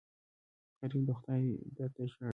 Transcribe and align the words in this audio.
غریب 0.79 1.03
د 1.07 1.09
خدای 1.19 1.43
در 1.77 1.89
ته 1.95 2.03
ژاړي 2.11 2.29